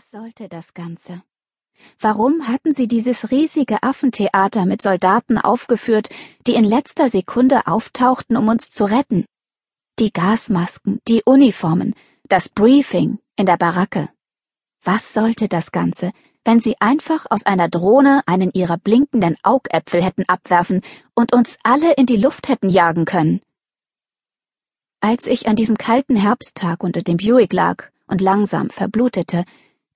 [0.00, 1.22] Was sollte das Ganze?
[1.98, 6.08] Warum hatten sie dieses riesige Affentheater mit Soldaten aufgeführt,
[6.46, 9.26] die in letzter Sekunde auftauchten, um uns zu retten?
[9.98, 11.94] Die Gasmasken, die Uniformen,
[12.30, 14.08] das Briefing in der Baracke.
[14.82, 16.12] Was sollte das Ganze,
[16.46, 20.80] wenn sie einfach aus einer Drohne einen ihrer blinkenden Augäpfel hätten abwerfen
[21.14, 23.42] und uns alle in die Luft hätten jagen können?
[25.00, 29.44] Als ich an diesem kalten Herbsttag unter dem Buick lag und langsam verblutete,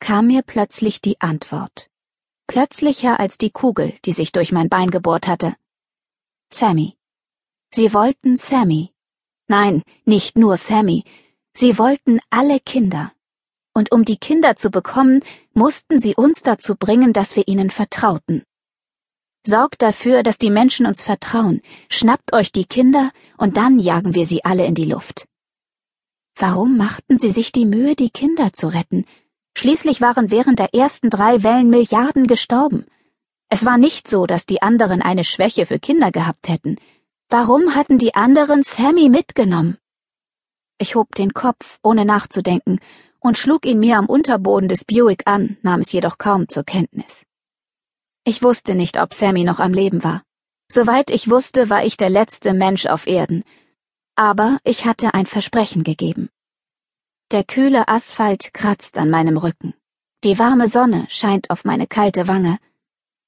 [0.00, 1.90] kam mir plötzlich die Antwort.
[2.46, 5.56] Plötzlicher als die Kugel, die sich durch mein Bein gebohrt hatte.
[6.52, 6.96] Sammy.
[7.72, 8.92] Sie wollten Sammy.
[9.48, 11.04] Nein, nicht nur Sammy.
[11.54, 13.12] Sie wollten alle Kinder.
[13.72, 15.20] Und um die Kinder zu bekommen,
[15.52, 18.44] mussten sie uns dazu bringen, dass wir ihnen vertrauten.
[19.46, 24.26] Sorgt dafür, dass die Menschen uns vertrauen, schnappt euch die Kinder und dann jagen wir
[24.26, 25.26] sie alle in die Luft.
[26.36, 29.04] Warum machten sie sich die Mühe, die Kinder zu retten,
[29.56, 32.86] Schließlich waren während der ersten drei Wellen Milliarden gestorben.
[33.48, 36.76] Es war nicht so, dass die anderen eine Schwäche für Kinder gehabt hätten.
[37.28, 39.78] Warum hatten die anderen Sammy mitgenommen?
[40.78, 42.80] Ich hob den Kopf, ohne nachzudenken,
[43.20, 47.24] und schlug ihn mir am Unterboden des Buick an, nahm es jedoch kaum zur Kenntnis.
[48.24, 50.22] Ich wusste nicht, ob Sammy noch am Leben war.
[50.70, 53.44] Soweit ich wusste, war ich der letzte Mensch auf Erden.
[54.16, 56.28] Aber ich hatte ein Versprechen gegeben.
[57.34, 59.74] Der kühle Asphalt kratzt an meinem Rücken.
[60.22, 62.58] Die warme Sonne scheint auf meine kalte Wange.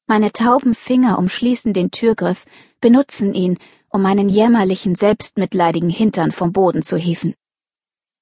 [0.06, 2.44] Meine tauben Finger umschließen den Türgriff,
[2.80, 7.34] benutzen ihn, um meinen jämmerlichen, selbstmitleidigen Hintern vom Boden zu hieven.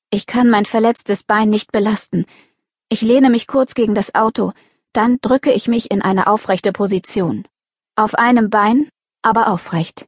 [0.09, 2.25] Ich kann mein verletztes Bein nicht belasten.
[2.89, 4.53] Ich lehne mich kurz gegen das Auto,
[4.95, 7.47] dann drücke ich mich in eine aufrechte Position.
[7.95, 8.89] Auf einem Bein,
[9.21, 10.07] aber aufrecht.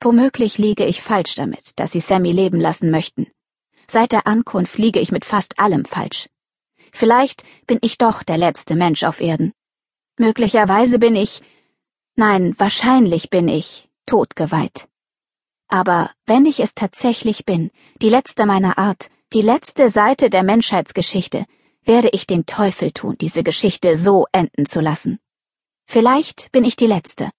[0.00, 3.26] Womöglich liege ich falsch damit, dass sie Sammy leben lassen möchten.
[3.86, 6.28] Seit der Ankunft liege ich mit fast allem falsch.
[6.92, 9.52] Vielleicht bin ich doch der letzte Mensch auf Erden.
[10.16, 11.42] Möglicherweise bin ich,
[12.14, 14.88] nein, wahrscheinlich bin ich totgeweiht.
[15.68, 17.70] Aber wenn ich es tatsächlich bin,
[18.00, 21.46] die letzte meiner Art, die letzte Seite der Menschheitsgeschichte,
[21.82, 25.18] werde ich den Teufel tun, diese Geschichte so enden zu lassen.
[25.86, 27.30] Vielleicht bin ich die letzte.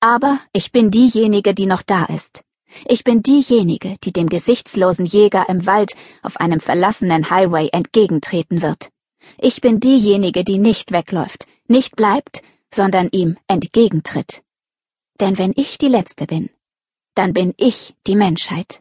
[0.00, 2.42] Aber ich bin diejenige, die noch da ist.
[2.86, 8.90] Ich bin diejenige, die dem gesichtslosen Jäger im Wald auf einem verlassenen Highway entgegentreten wird.
[9.38, 14.42] Ich bin diejenige, die nicht wegläuft, nicht bleibt, sondern ihm entgegentritt.
[15.20, 16.50] Denn wenn ich die Letzte bin,
[17.14, 18.80] dann bin ich die Menschheit.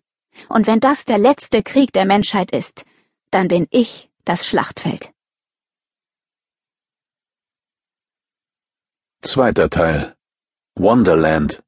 [0.50, 2.86] Und wenn das der letzte Krieg der Menschheit ist,
[3.30, 5.12] dann bin ich das Schlachtfeld.
[9.22, 10.16] Zweiter Teil
[10.76, 11.62] Wonderland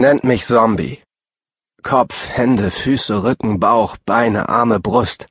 [0.00, 1.02] Nennt mich Zombie.
[1.82, 5.28] Kopf, Hände, Füße, Rücken, Bauch, Beine, Arme, Brust.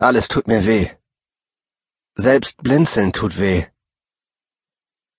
[0.00, 0.90] Alles tut mir weh.
[2.16, 3.66] Selbst blinzeln tut weh.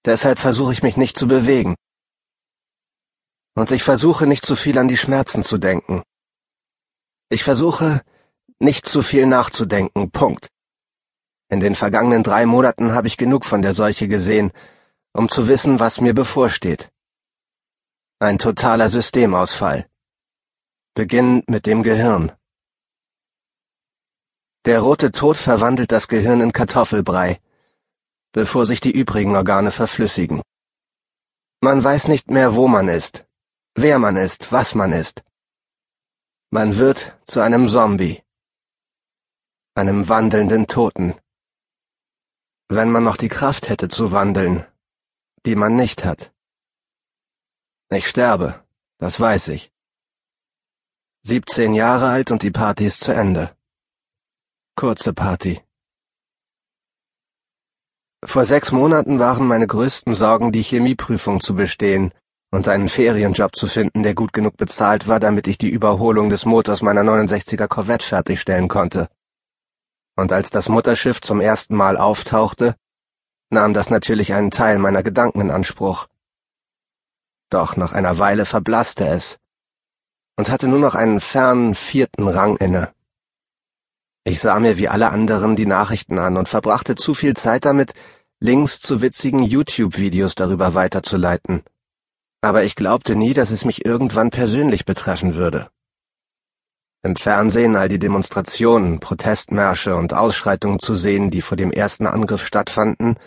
[0.03, 1.75] Deshalb versuche ich mich nicht zu bewegen.
[3.53, 6.03] Und ich versuche nicht zu viel an die Schmerzen zu denken.
[7.29, 8.03] Ich versuche
[8.59, 10.11] nicht zu viel nachzudenken.
[10.11, 10.49] Punkt.
[11.47, 14.51] In den vergangenen drei Monaten habe ich genug von der Seuche gesehen,
[15.13, 16.91] um zu wissen, was mir bevorsteht.
[18.19, 19.89] Ein totaler Systemausfall.
[20.93, 22.31] Beginnend mit dem Gehirn.
[24.63, 27.41] Der rote Tod verwandelt das Gehirn in Kartoffelbrei,
[28.31, 30.41] bevor sich die übrigen Organe verflüssigen.
[31.59, 33.25] Man weiß nicht mehr, wo man ist,
[33.73, 35.21] wer man ist, was man ist.
[36.51, 38.23] Man wird zu einem Zombie,
[39.75, 41.15] einem wandelnden Toten.
[42.69, 44.65] Wenn man noch die Kraft hätte zu wandeln,
[45.45, 46.31] die man nicht hat.
[47.91, 48.63] Ich sterbe,
[48.97, 49.71] das weiß ich.
[51.21, 53.55] 17 Jahre alt und die Party ist zu Ende.
[54.75, 55.61] Kurze Party.
[58.23, 62.11] Vor sechs Monaten waren meine größten Sorgen, die Chemieprüfung zu bestehen
[62.49, 66.45] und einen Ferienjob zu finden, der gut genug bezahlt war, damit ich die Überholung des
[66.45, 69.09] Motors meiner 69er Corvette fertigstellen konnte.
[70.15, 72.75] Und als das Mutterschiff zum ersten Mal auftauchte,
[73.51, 76.07] nahm das natürlich einen Teil meiner Gedanken in Anspruch
[77.49, 79.37] doch nach einer Weile verblasste es
[80.37, 82.93] und hatte nur noch einen fernen vierten Rang inne.
[84.23, 87.93] Ich sah mir wie alle anderen die Nachrichten an und verbrachte zu viel Zeit damit,
[88.39, 91.63] Links zu witzigen YouTube-Videos darüber weiterzuleiten.
[92.41, 95.69] Aber ich glaubte nie, dass es mich irgendwann persönlich betreffen würde.
[97.03, 102.45] Im Fernsehen all die Demonstrationen, Protestmärsche und Ausschreitungen zu sehen, die vor dem ersten Angriff
[102.45, 103.17] stattfanden,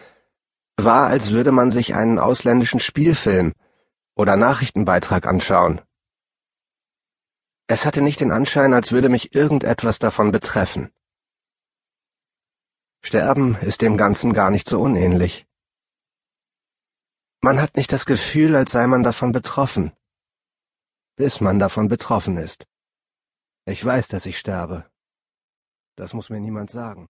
[0.76, 3.54] war, als würde man sich einen ausländischen Spielfilm
[4.18, 5.80] oder Nachrichtenbeitrag anschauen.
[7.68, 10.92] Es hatte nicht den Anschein, als würde mich irgendetwas davon betreffen.
[13.00, 15.46] Sterben ist dem Ganzen gar nicht so unähnlich.
[17.40, 19.92] Man hat nicht das Gefühl, als sei man davon betroffen,
[21.14, 22.66] bis man davon betroffen ist.
[23.66, 24.90] Ich weiß, dass ich sterbe.
[25.94, 27.08] Das muss mir niemand sagen.